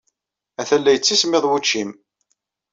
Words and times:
Atan 0.61 0.79
la 0.83 0.91
yettismiḍ 0.93 1.43
wučči-nnem. 1.47 1.91